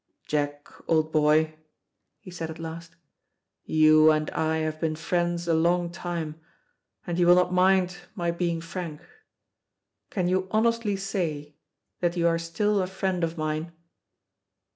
"Jack, 0.25 0.67
old 0.87 1.11
boy," 1.11 1.53
he 2.19 2.31
said 2.31 2.49
at 2.49 2.57
last, 2.57 2.95
"you 3.65 4.09
and 4.09 4.31
I 4.31 4.57
have 4.57 4.79
been 4.81 4.95
friends 4.95 5.47
a 5.47 5.53
long 5.53 5.91
time, 5.91 6.39
and 7.05 7.19
you 7.19 7.27
will 7.27 7.35
not 7.35 7.53
mind 7.53 7.99
my 8.15 8.31
being 8.31 8.61
frank. 8.61 9.01
Can 10.09 10.27
you 10.27 10.47
honestly 10.49 10.95
say 10.95 11.53
that 11.99 12.17
you 12.17 12.27
are 12.27 12.39
still 12.39 12.81
a 12.81 12.87
friend 12.87 13.23
of 13.23 13.37
mine?" 13.37 13.73